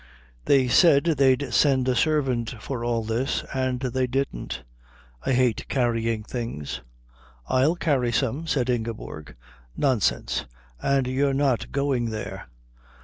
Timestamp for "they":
0.45-0.67, 3.81-4.07